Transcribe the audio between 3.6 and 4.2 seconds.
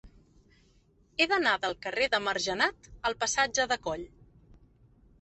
de Coll.